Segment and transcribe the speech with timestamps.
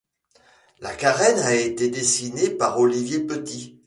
[0.79, 3.77] La carène a été dessinée par Olivier Petit.